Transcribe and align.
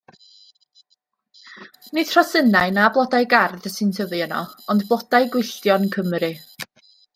Nid 1.97 2.13
rhosynnau 2.13 2.73
na 2.79 2.87
blodau 2.97 3.21
gardd 3.35 3.69
sy'n 3.75 3.93
tyfu 3.99 4.25
yno, 4.29 4.41
ond 4.75 4.89
blodau 4.89 5.31
gwylltion 5.37 5.89
Cymru. 5.97 6.35